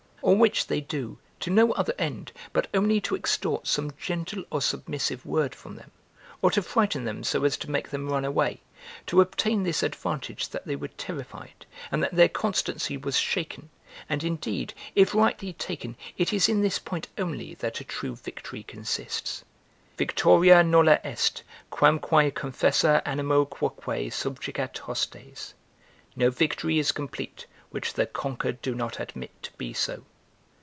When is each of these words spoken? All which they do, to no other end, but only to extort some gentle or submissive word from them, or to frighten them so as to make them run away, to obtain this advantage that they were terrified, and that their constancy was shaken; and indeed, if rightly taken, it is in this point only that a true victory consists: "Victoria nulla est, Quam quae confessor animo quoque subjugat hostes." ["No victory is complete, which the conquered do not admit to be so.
All 0.23 0.35
which 0.35 0.67
they 0.67 0.81
do, 0.81 1.17
to 1.39 1.49
no 1.49 1.71
other 1.71 1.95
end, 1.97 2.31
but 2.53 2.67
only 2.75 3.01
to 3.01 3.15
extort 3.15 3.65
some 3.65 3.91
gentle 3.99 4.43
or 4.51 4.61
submissive 4.61 5.25
word 5.25 5.55
from 5.55 5.77
them, 5.77 5.89
or 6.43 6.51
to 6.51 6.61
frighten 6.61 7.05
them 7.05 7.23
so 7.23 7.43
as 7.43 7.57
to 7.57 7.71
make 7.71 7.89
them 7.89 8.07
run 8.07 8.23
away, 8.23 8.61
to 9.07 9.19
obtain 9.19 9.63
this 9.63 9.81
advantage 9.81 10.49
that 10.49 10.67
they 10.67 10.75
were 10.75 10.89
terrified, 10.89 11.65
and 11.91 12.03
that 12.03 12.13
their 12.13 12.29
constancy 12.29 12.97
was 12.97 13.17
shaken; 13.17 13.71
and 14.07 14.23
indeed, 14.23 14.75
if 14.93 15.15
rightly 15.15 15.53
taken, 15.53 15.95
it 16.19 16.31
is 16.31 16.47
in 16.47 16.61
this 16.61 16.77
point 16.77 17.07
only 17.17 17.55
that 17.55 17.81
a 17.81 17.83
true 17.83 18.15
victory 18.15 18.61
consists: 18.61 19.43
"Victoria 19.97 20.61
nulla 20.63 20.99
est, 21.03 21.41
Quam 21.71 21.97
quae 21.97 22.29
confessor 22.29 23.01
animo 23.07 23.43
quoque 23.43 24.11
subjugat 24.11 24.77
hostes." 24.77 25.55
["No 26.15 26.29
victory 26.29 26.77
is 26.77 26.91
complete, 26.91 27.47
which 27.71 27.93
the 27.95 28.05
conquered 28.05 28.61
do 28.61 28.75
not 28.75 28.99
admit 28.99 29.31
to 29.41 29.51
be 29.53 29.73
so. 29.73 30.03